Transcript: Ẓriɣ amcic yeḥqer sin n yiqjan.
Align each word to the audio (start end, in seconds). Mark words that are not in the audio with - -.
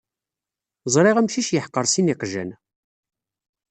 Ẓriɣ 0.93 1.15
amcic 1.17 1.49
yeḥqer 1.51 1.85
sin 1.87 2.05
n 2.09 2.11
yiqjan. 2.11 2.49